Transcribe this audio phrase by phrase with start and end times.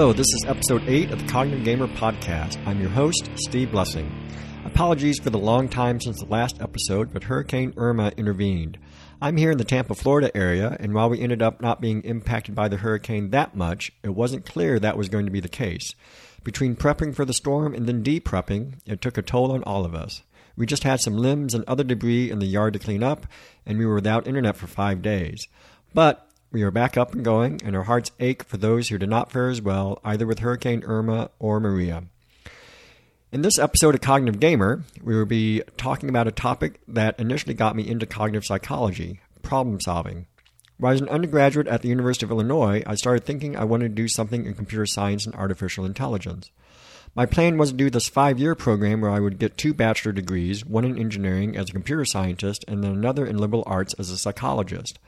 [0.00, 2.56] Hello, this is episode 8 of the Cognitive Gamer Podcast.
[2.66, 4.10] I'm your host, Steve Blessing.
[4.64, 8.78] Apologies for the long time since the last episode, but Hurricane Irma intervened.
[9.20, 12.54] I'm here in the Tampa, Florida area, and while we ended up not being impacted
[12.54, 15.94] by the hurricane that much, it wasn't clear that was going to be the case.
[16.44, 19.84] Between prepping for the storm and then de prepping, it took a toll on all
[19.84, 20.22] of us.
[20.56, 23.26] We just had some limbs and other debris in the yard to clean up,
[23.66, 25.46] and we were without internet for five days.
[25.92, 29.08] But we are back up and going, and our hearts ache for those who did
[29.08, 32.04] not fare as well, either with Hurricane Irma or Maria.
[33.30, 37.54] In this episode of Cognitive Gamer, we will be talking about a topic that initially
[37.54, 40.26] got me into cognitive psychology problem solving.
[40.78, 43.90] While I was an undergraduate at the University of Illinois, I started thinking I wanted
[43.90, 46.50] to do something in computer science and artificial intelligence.
[47.14, 50.12] My plan was to do this five year program where I would get two bachelor
[50.12, 54.10] degrees, one in engineering as a computer scientist, and then another in liberal arts as
[54.10, 54.98] a psychologist.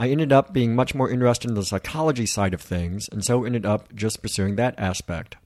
[0.00, 3.44] I ended up being much more interested in the psychology side of things, and so
[3.44, 5.36] ended up just pursuing that aspect.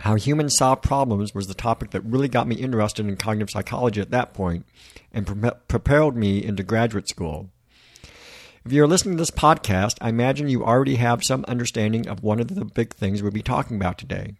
[0.00, 4.00] How humans solve problems was the topic that really got me interested in cognitive psychology
[4.00, 4.66] at that point
[5.12, 7.50] and pre- propelled me into graduate school.
[8.64, 12.38] If you're listening to this podcast, I imagine you already have some understanding of one
[12.38, 14.34] of the big things we'll be talking about today.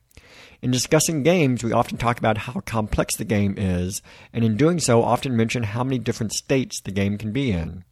[0.63, 4.79] In discussing games, we often talk about how complex the game is, and in doing
[4.79, 7.85] so, often mention how many different states the game can be in.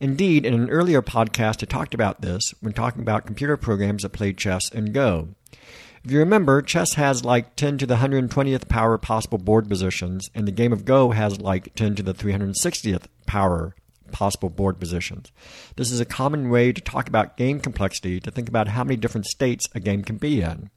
[0.00, 4.10] Indeed, in an earlier podcast, I talked about this when talking about computer programs that
[4.10, 5.30] play chess and Go.
[6.04, 10.46] If you remember, chess has like 10 to the 120th power possible board positions, and
[10.46, 13.74] the game of Go has like 10 to the 360th power
[14.12, 15.32] possible board positions.
[15.76, 18.96] This is a common way to talk about game complexity to think about how many
[18.96, 20.70] different states a game can be in.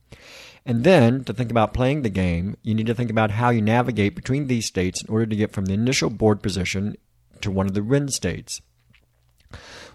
[0.66, 3.62] And then, to think about playing the game, you need to think about how you
[3.62, 6.96] navigate between these states in order to get from the initial board position
[7.42, 8.62] to one of the win states.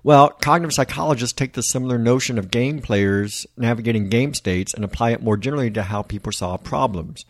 [0.02, 5.10] Well, cognitive psychologists take the similar notion of game players navigating game states and apply
[5.10, 7.24] it more generally to how people solve problems.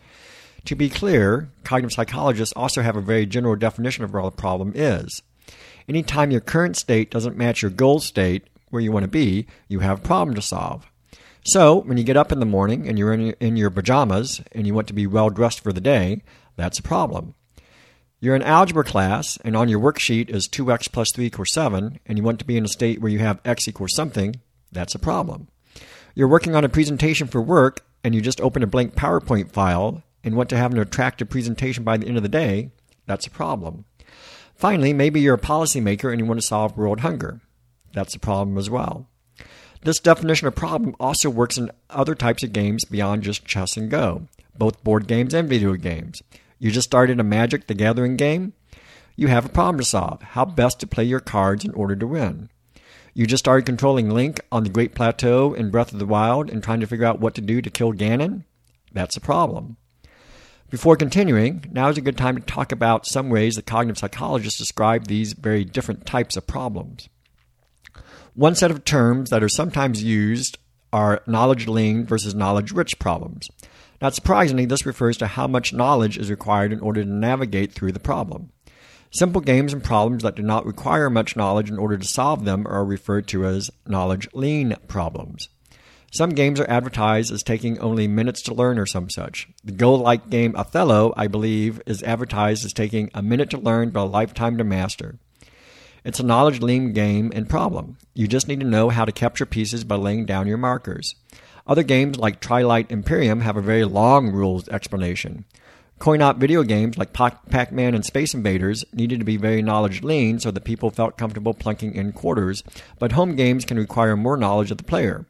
[0.65, 4.73] To be clear, cognitive psychologists also have a very general definition of what a problem
[4.75, 5.21] is.
[5.87, 9.79] Anytime your current state doesn't match your goal state, where you want to be, you
[9.79, 10.85] have a problem to solve.
[11.45, 14.41] So, when you get up in the morning and you're in your, in your pajamas
[14.51, 16.23] and you want to be well dressed for the day,
[16.57, 17.33] that's a problem.
[18.19, 22.17] You're in algebra class, and on your worksheet is 2x plus 3 equals 7, and
[22.17, 24.37] you want to be in a state where you have x equals something,
[24.71, 25.49] that's a problem.
[26.15, 30.01] You're working on a presentation for work, and you just open a blank PowerPoint file
[30.23, 32.71] and want to have an attractive presentation by the end of the day,
[33.05, 33.85] that's a problem.
[34.55, 37.39] Finally, maybe you're a policymaker and you want to solve world hunger.
[37.93, 39.07] That's a problem as well.
[39.83, 43.91] This definition of problem also works in other types of games beyond just chess and
[43.91, 46.23] Go, both board games and video games.
[46.59, 48.53] You just started a Magic the Gathering game?
[49.15, 52.07] You have a problem to solve how best to play your cards in order to
[52.07, 52.49] win.
[53.13, 56.63] You just started controlling Link on the Great Plateau in Breath of the Wild and
[56.63, 58.43] trying to figure out what to do to kill Ganon?
[58.93, 59.77] That's a problem.
[60.69, 64.59] Before continuing, now is a good time to talk about some ways that cognitive psychologists
[64.59, 67.07] describe these very different types of problems.
[68.33, 70.57] One set of terms that are sometimes used
[70.91, 73.47] are knowledge lean versus knowledge rich problems.
[74.01, 77.93] Not surprisingly, this refers to how much knowledge is required in order to navigate through
[77.93, 78.51] the problem.
[79.11, 82.67] Simple games and problems that do not require much knowledge in order to solve them
[82.67, 85.49] are referred to as knowledge lean problems.
[86.13, 89.49] Some games are advertised as taking only minutes to learn or some such.
[89.63, 93.89] The Go like game Othello, I believe, is advertised as taking a minute to learn
[93.89, 95.19] but a lifetime to master.
[96.05, 97.97] It's a knowledge lean game and problem.
[98.13, 101.15] You just need to know how to capture pieces by laying down your markers.
[101.67, 105.43] Other games like Twilight Imperium have a very long rules explanation.
[105.99, 110.01] Coin op video games like Pac Man and Space Invaders needed to be very knowledge
[110.01, 112.63] lean so that people felt comfortable plunking in quarters,
[112.99, 115.25] but home games can require more knowledge of the player.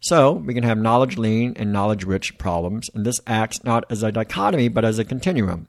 [0.00, 4.02] So, we can have knowledge lean and knowledge rich problems, and this acts not as
[4.02, 5.68] a dichotomy but as a continuum.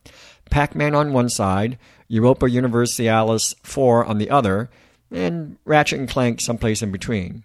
[0.50, 1.78] Pac Man on one side,
[2.08, 4.70] Europa Universalis 4 on the other,
[5.12, 7.44] and Ratchet and Clank someplace in between.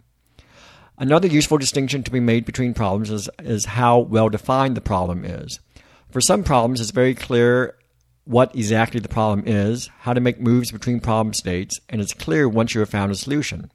[1.00, 5.24] Another useful distinction to be made between problems is, is how well defined the problem
[5.24, 5.60] is.
[6.10, 7.76] For some problems, it's very clear
[8.24, 12.48] what exactly the problem is, how to make moves between problem states, and it's clear
[12.48, 13.70] once you have found a solution.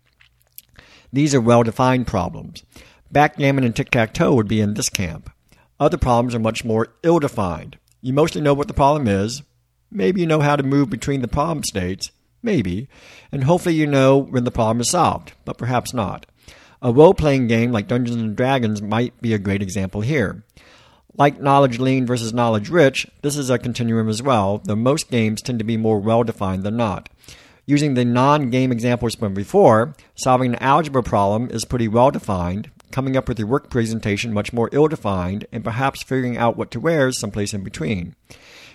[1.13, 2.63] These are well defined problems.
[3.09, 5.31] Backgammon and tic tac toe would be in this camp.
[5.79, 7.77] Other problems are much more ill defined.
[8.01, 9.43] You mostly know what the problem is,
[9.89, 12.11] maybe you know how to move between the problem states,
[12.41, 12.89] maybe,
[13.31, 16.25] and hopefully you know when the problem is solved, but perhaps not.
[16.85, 20.43] A role playing game like Dungeons and Dragons might be a great example here.
[21.15, 25.41] Like knowledge lean versus knowledge rich, this is a continuum as well, though most games
[25.41, 27.07] tend to be more well defined than not.
[27.65, 32.69] Using the non game examples from before, solving an algebra problem is pretty well defined.
[32.91, 36.69] coming up with your work presentation much more ill defined, and perhaps figuring out what
[36.71, 38.13] to wear is someplace in between.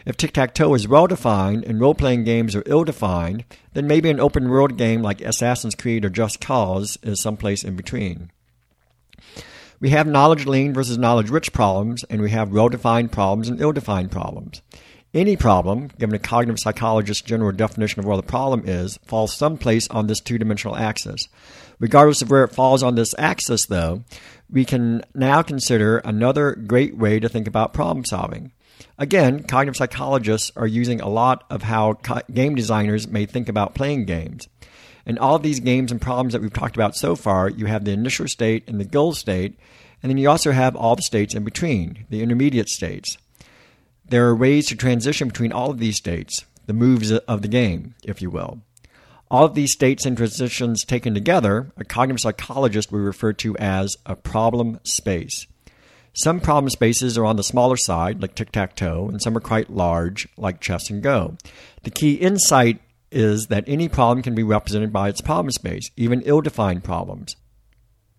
[0.09, 3.45] If tic tac toe is well defined and role playing games are ill defined,
[3.75, 7.77] then maybe an open world game like Assassin's Creed or Just Cause is someplace in
[7.77, 8.31] between.
[9.81, 13.61] We have knowledge lean versus knowledge rich problems, and we have well defined problems and
[13.61, 14.63] ill defined problems.
[15.13, 19.89] Any problem, given a cognitive psychologist's general definition of where the problem is, falls someplace
[19.89, 21.29] on this two dimensional axis.
[21.81, 24.05] Regardless of where it falls on this axis, though,
[24.51, 28.53] we can now consider another great way to think about problem solving.
[28.99, 31.95] Again, cognitive psychologists are using a lot of how
[32.33, 34.49] game designers may think about playing games.
[35.07, 37.85] In all of these games and problems that we've talked about so far, you have
[37.85, 39.59] the initial state and the goal state,
[40.03, 43.17] and then you also have all the states in between, the intermediate states.
[44.05, 47.95] There are ways to transition between all of these states, the moves of the game,
[48.05, 48.61] if you will.
[49.31, 53.97] All of these states and transitions taken together, a cognitive psychologist would refer to as
[54.07, 55.47] a problem space.
[56.15, 59.41] Some problem spaces are on the smaller side, like tic tac toe, and some are
[59.41, 61.37] quite large, like chess and go.
[61.85, 66.23] The key insight is that any problem can be represented by its problem space, even
[66.23, 67.37] ill defined problems.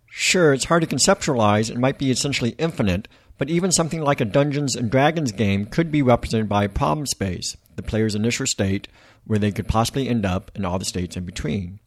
[0.08, 3.08] Sure, it's hard to conceptualize and might be essentially infinite,
[3.38, 7.06] but even something like a Dungeons and Dragons game could be represented by a problem
[7.06, 8.88] space, the player's initial state,
[9.26, 11.80] where they could possibly end up, and all the states in between.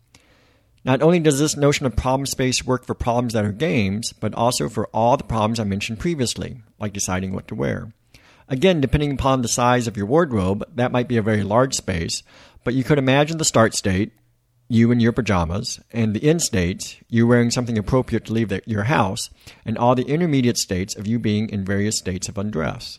[0.85, 4.35] Not only does this notion of problem space work for problems that are games, but
[4.35, 7.93] also for all the problems I mentioned previously, like deciding what to wear.
[8.49, 12.23] Again, depending upon the size of your wardrobe, that might be a very large space,
[12.65, 14.13] but you could imagine the start state,
[14.69, 18.61] you in your pajamas, and the end state, you wearing something appropriate to leave the,
[18.67, 19.31] your house,
[19.65, 22.99] and all the intermediate states of you being in various states of undress.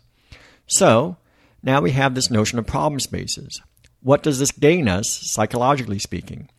[0.67, 1.17] So,
[1.61, 3.61] now we have this notion of problem spaces.
[4.01, 6.49] What does this gain us, psychologically speaking?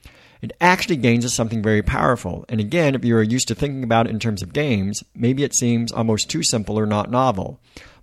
[0.45, 2.45] It actually gains us something very powerful.
[2.51, 5.43] And again, if you are used to thinking about it in terms of games, maybe
[5.43, 7.59] it seems almost too simple or not novel.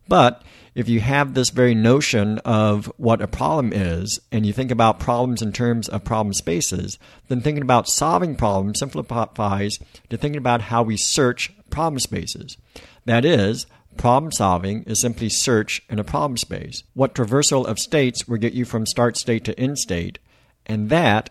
[0.08, 0.42] But
[0.74, 5.00] if you have this very notion of what a problem is and you think about
[5.00, 6.98] problems in terms of problem spaces,
[7.28, 9.78] then thinking about solving problems simplifies
[10.10, 12.58] to thinking about how we search problem spaces.
[13.06, 13.68] That is,
[13.98, 16.82] problem solving is simply search in a problem space.
[16.96, 20.18] What traversal of states will get you from start state to end state,
[20.66, 21.30] and that,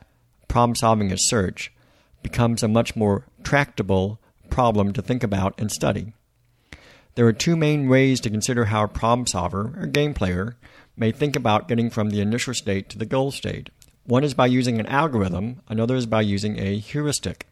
[0.50, 1.73] problem solving as search,
[2.23, 4.20] becomes a much more tractable
[4.50, 6.12] problem to think about and study.
[7.14, 10.56] There are two main ways to consider how a problem solver, or game player,
[10.97, 13.70] may think about getting from the initial state to the goal state.
[14.05, 17.47] One is by using an algorithm, another is by using a heuristic.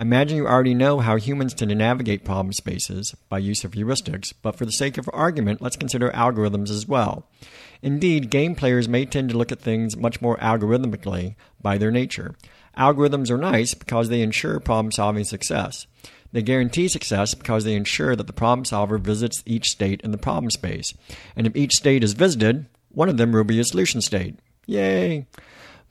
[0.00, 4.32] Imagine you already know how humans tend to navigate problem spaces by use of heuristics,
[4.42, 7.26] but for the sake of argument, let's consider algorithms as well.
[7.82, 12.36] Indeed, game players may tend to look at things much more algorithmically by their nature.
[12.76, 15.88] Algorithms are nice because they ensure problem solving success.
[16.30, 20.18] They guarantee success because they ensure that the problem solver visits each state in the
[20.18, 20.94] problem space.
[21.34, 24.38] And if each state is visited, one of them will be a solution state.
[24.66, 25.26] Yay!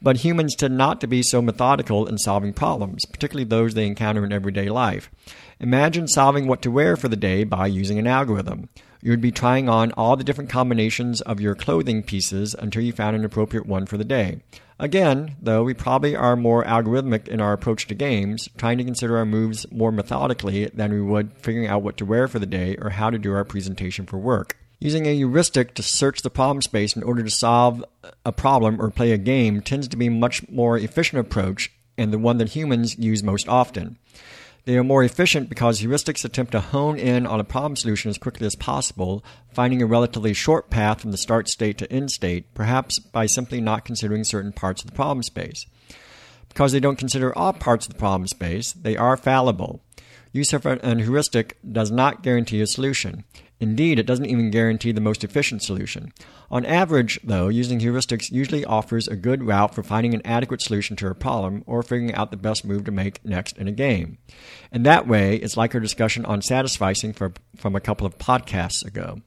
[0.00, 4.24] But humans tend not to be so methodical in solving problems, particularly those they encounter
[4.24, 5.10] in everyday life.
[5.58, 8.68] Imagine solving what to wear for the day by using an algorithm.
[9.02, 12.92] You would be trying on all the different combinations of your clothing pieces until you
[12.92, 14.40] found an appropriate one for the day.
[14.80, 19.16] Again, though, we probably are more algorithmic in our approach to games, trying to consider
[19.16, 22.76] our moves more methodically than we would figuring out what to wear for the day
[22.80, 24.56] or how to do our presentation for work.
[24.80, 27.84] Using a heuristic to search the problem space in order to solve
[28.24, 32.12] a problem or play a game tends to be a much more efficient approach and
[32.12, 33.98] the one that humans use most often.
[34.66, 38.18] They are more efficient because heuristics attempt to hone in on a problem solution as
[38.18, 42.54] quickly as possible, finding a relatively short path from the start state to end state,
[42.54, 45.66] perhaps by simply not considering certain parts of the problem space.
[46.50, 49.82] Because they don't consider all parts of the problem space, they are fallible.
[50.32, 53.24] Use of an heuristic does not guarantee a solution.
[53.60, 56.12] Indeed, it doesn't even guarantee the most efficient solution.
[56.50, 60.94] On average, though, using heuristics usually offers a good route for finding an adequate solution
[60.96, 64.18] to a problem or figuring out the best move to make next in a game.
[64.70, 68.84] And that way, it's like our discussion on satisficing for, from a couple of podcasts
[68.84, 69.22] ago.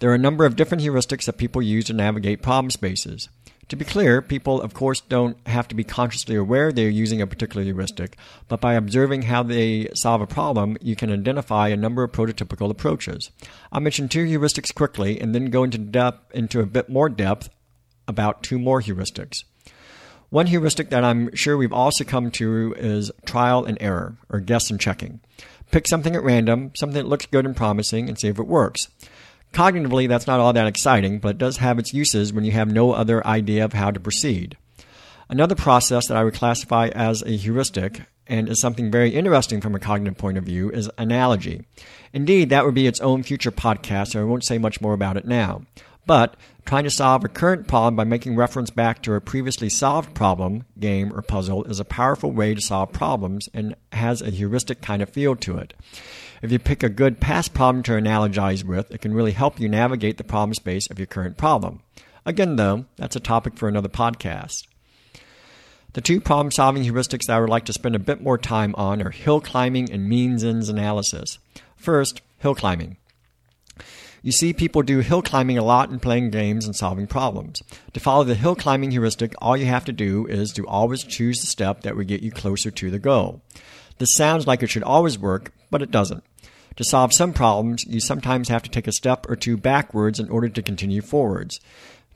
[0.00, 3.28] There are a number of different heuristics that people use to navigate problem spaces.
[3.68, 7.26] To be clear, people, of course, don't have to be consciously aware they're using a
[7.26, 8.16] particular heuristic,
[8.48, 12.70] but by observing how they solve a problem, you can identify a number of prototypical
[12.70, 13.30] approaches.
[13.70, 17.50] I'll mention two heuristics quickly and then go into depth into a bit more depth
[18.06, 19.44] about two more heuristics.
[20.30, 24.70] One heuristic that I'm sure we've all succumbed to is trial and error, or guess
[24.70, 25.20] and checking.
[25.70, 28.88] Pick something at random, something that looks good and promising, and see if it works.
[29.52, 32.70] Cognitively, that's not all that exciting, but it does have its uses when you have
[32.70, 34.56] no other idea of how to proceed.
[35.28, 39.74] Another process that I would classify as a heuristic and is something very interesting from
[39.74, 41.64] a cognitive point of view is analogy.
[42.12, 45.16] Indeed, that would be its own future podcast, so I won't say much more about
[45.16, 45.62] it now.
[46.06, 50.14] But trying to solve a current problem by making reference back to a previously solved
[50.14, 54.80] problem, game, or puzzle is a powerful way to solve problems and has a heuristic
[54.80, 55.74] kind of feel to it.
[56.40, 59.68] If you pick a good past problem to analogize with, it can really help you
[59.68, 61.82] navigate the problem space of your current problem.
[62.24, 64.66] Again, though, that's a topic for another podcast.
[65.94, 68.74] The two problem solving heuristics that I would like to spend a bit more time
[68.76, 71.38] on are hill climbing and means ends analysis.
[71.76, 72.98] First, hill climbing.
[74.22, 77.62] You see people do hill climbing a lot in playing games and solving problems.
[77.94, 81.40] To follow the hill climbing heuristic, all you have to do is to always choose
[81.40, 83.42] the step that would get you closer to the goal.
[83.98, 86.22] This sounds like it should always work, but it doesn't.
[86.78, 90.28] To solve some problems, you sometimes have to take a step or two backwards in
[90.28, 91.58] order to continue forwards.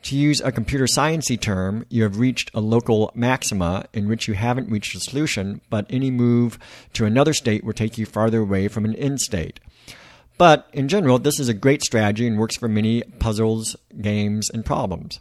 [0.05, 4.35] To use a computer sciencey term, you have reached a local maxima in which you
[4.35, 6.61] haven't reached a solution, but any move
[6.93, 9.59] to another state will take you farther away from an end state.
[10.39, 14.65] But in general, this is a great strategy and works for many puzzles, games, and
[14.65, 15.19] problems.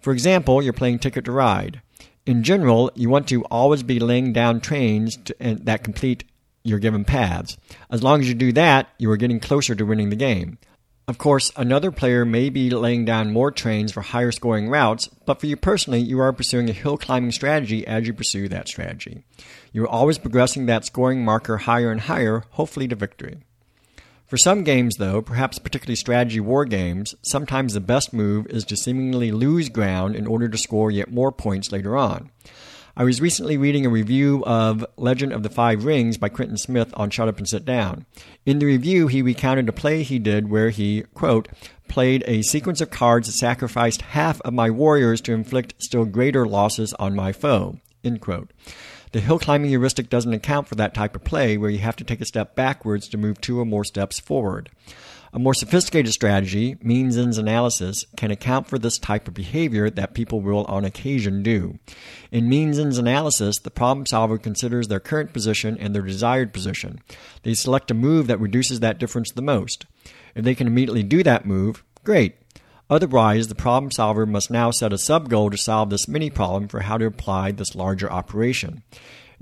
[0.00, 1.80] For example, you're playing Ticket to Ride.
[2.26, 6.24] In general, you want to always be laying down trains to, that complete
[6.64, 7.56] your given paths.
[7.90, 10.58] As long as you do that, you are getting closer to winning the game.
[11.08, 15.40] Of course, another player may be laying down more trains for higher scoring routes, but
[15.40, 19.24] for you personally, you are pursuing a hill climbing strategy as you pursue that strategy.
[19.72, 23.38] You are always progressing that scoring marker higher and higher, hopefully to victory.
[24.26, 28.76] For some games, though, perhaps particularly strategy war games, sometimes the best move is to
[28.76, 32.30] seemingly lose ground in order to score yet more points later on.
[32.94, 36.92] I was recently reading a review of Legend of the Five Rings by Quentin Smith
[36.94, 38.04] on Shut Up and Sit Down.
[38.44, 41.48] In the review, he recounted a play he did where he, quote,
[41.88, 46.46] played a sequence of cards that sacrificed half of my warriors to inflict still greater
[46.46, 48.50] losses on my foe, end quote.
[49.12, 52.04] The hill climbing heuristic doesn't account for that type of play where you have to
[52.04, 54.68] take a step backwards to move two or more steps forward.
[55.34, 60.12] A more sophisticated strategy, means ends analysis, can account for this type of behavior that
[60.12, 61.78] people will on occasion do.
[62.30, 67.00] In means ends analysis, the problem solver considers their current position and their desired position.
[67.44, 69.86] They select a move that reduces that difference the most.
[70.34, 72.34] If they can immediately do that move, great.
[72.90, 76.68] Otherwise, the problem solver must now set a sub goal to solve this mini problem
[76.68, 78.82] for how to apply this larger operation.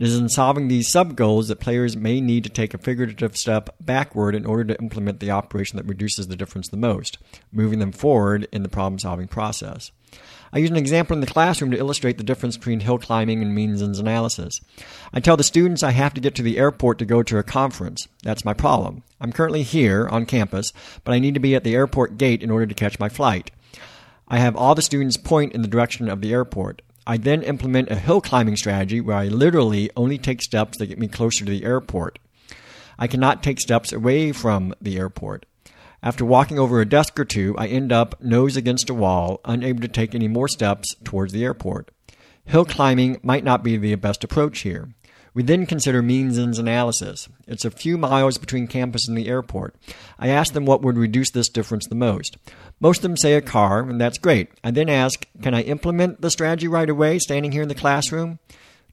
[0.01, 3.37] It is in solving these sub goals that players may need to take a figurative
[3.37, 7.19] step backward in order to implement the operation that reduces the difference the most,
[7.53, 9.91] moving them forward in the problem solving process.
[10.55, 13.55] I use an example in the classroom to illustrate the difference between hill climbing and
[13.55, 14.59] means ends analysis.
[15.13, 17.43] I tell the students I have to get to the airport to go to a
[17.43, 18.09] conference.
[18.23, 19.03] That's my problem.
[19.21, 20.73] I'm currently here on campus,
[21.05, 23.51] but I need to be at the airport gate in order to catch my flight.
[24.29, 26.81] I have all the students point in the direction of the airport.
[27.07, 30.99] I then implement a hill climbing strategy where I literally only take steps that get
[30.99, 32.19] me closer to the airport.
[32.99, 35.47] I cannot take steps away from the airport.
[36.03, 39.81] After walking over a desk or two, I end up nose against a wall, unable
[39.83, 41.91] to take any more steps towards the airport.
[42.45, 44.95] Hill climbing might not be the best approach here.
[45.33, 47.29] We then consider means ends analysis.
[47.47, 49.75] It's a few miles between campus and the airport.
[50.19, 52.37] I ask them what would reduce this difference the most.
[52.81, 54.51] Most of them say a car, and that's great.
[54.65, 58.39] I then ask, can I implement the strategy right away, standing here in the classroom?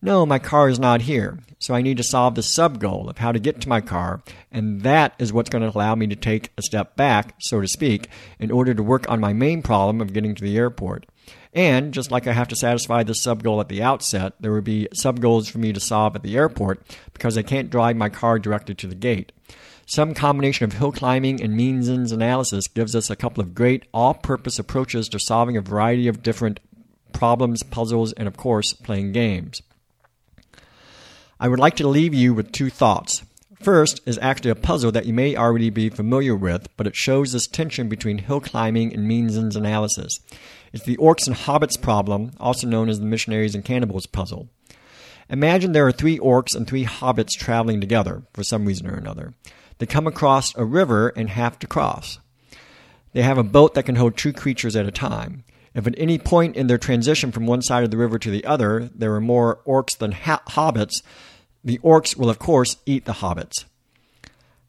[0.01, 1.39] No, my car is not here.
[1.59, 4.21] So I need to solve the sub goal of how to get to my car,
[4.51, 7.67] and that is what's going to allow me to take a step back, so to
[7.67, 11.07] speak, in order to work on my main problem of getting to the airport.
[11.57, 14.63] And just like I have to satisfy the sub goal at the outset, there would
[14.63, 18.09] be sub goals for me to solve at the airport because I can't drive my
[18.09, 19.31] car directly to the gate.
[19.87, 23.87] Some combination of hill climbing and means ends analysis gives us a couple of great
[23.91, 26.59] all purpose approaches to solving a variety of different
[27.11, 29.63] problems, puzzles, and of course, playing games.
[31.39, 33.23] I would like to leave you with two thoughts.
[33.59, 37.31] First is actually a puzzle that you may already be familiar with, but it shows
[37.31, 40.19] this tension between hill climbing and means ends analysis.
[40.73, 44.49] It's the orcs and hobbits problem, also known as the missionaries and cannibals puzzle.
[45.29, 49.33] Imagine there are three orcs and three hobbits traveling together for some reason or another.
[49.77, 52.19] They come across a river and have to cross.
[53.13, 55.43] They have a boat that can hold two creatures at a time.
[55.73, 58.45] If at any point in their transition from one side of the river to the
[58.45, 61.03] other there are more orcs than ha- hobbits,
[61.63, 63.65] the orcs will, of course, eat the hobbits.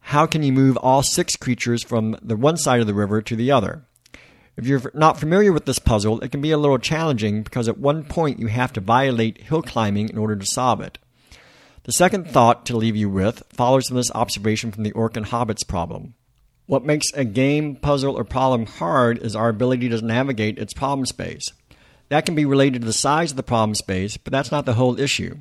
[0.00, 3.37] How can you move all six creatures from the one side of the river to
[3.37, 3.85] the other?
[4.59, 7.79] If you're not familiar with this puzzle, it can be a little challenging because at
[7.79, 10.99] one point you have to violate hill climbing in order to solve it.
[11.85, 15.27] The second thought to leave you with follows from this observation from the Orc and
[15.27, 16.15] Hobbits problem.
[16.67, 21.07] What makes a game, puzzle, or problem hard is our ability to navigate its problem
[21.07, 21.53] space.
[22.09, 24.75] that can be related to the size of the problem space, but that's not the
[24.75, 25.37] whole issue.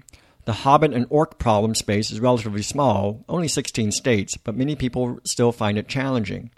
[0.45, 5.19] The Hobbit and Orc problem space is relatively small, only 16 states, but many people
[5.23, 6.51] still find it challenging.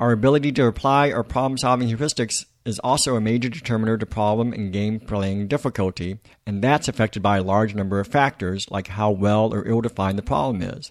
[0.00, 4.54] Our ability to apply our problem solving heuristics is also a major determiner to problem
[4.54, 6.16] and game playing difficulty,
[6.46, 10.16] and that's affected by a large number of factors like how well or ill defined
[10.16, 10.90] the problem is.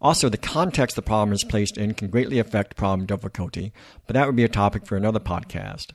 [0.00, 3.72] Also, the context the problem is placed in can greatly affect problem difficulty,
[4.06, 5.90] but that would be a topic for another podcast.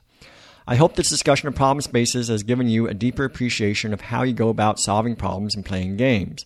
[0.68, 4.24] I hope this discussion of problem spaces has given you a deeper appreciation of how
[4.24, 6.46] you go about solving problems and playing games.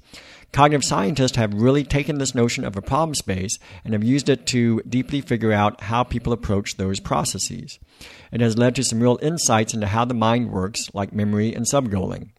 [0.55, 4.45] Cognitive scientists have really taken this notion of a problem space and have used it
[4.45, 7.77] to deeply figure out how people approach those processes.
[8.31, 11.65] It has led to some real insights into how the mind works, like memory and
[11.65, 12.29] subgoaling.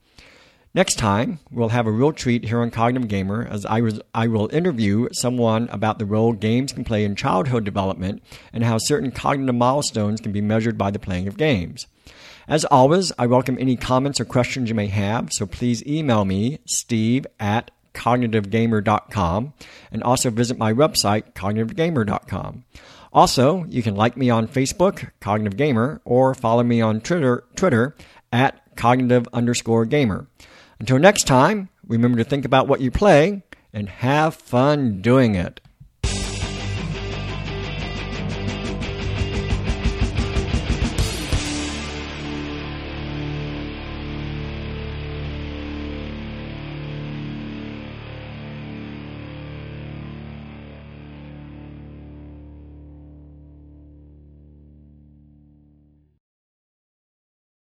[0.72, 3.82] Next time, we'll have a real treat here on Cognitive Gamer as I,
[4.14, 8.78] I will interview someone about the role games can play in childhood development and how
[8.78, 11.86] certain cognitive milestones can be measured by the playing of games.
[12.48, 16.60] As always, I welcome any comments or questions you may have, so please email me,
[16.64, 19.54] steve at cognitivegamer.com,
[19.90, 22.64] and also visit my website, cognitivegamer.com.
[23.12, 27.96] Also, you can like me on Facebook, Cognitive Gamer, or follow me on Twitter, Twitter
[28.30, 30.28] at cognitive underscore gamer.
[30.78, 35.60] Until next time, remember to think about what you play and have fun doing it.